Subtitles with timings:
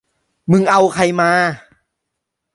[0.51, 1.31] มึงเอาใครมา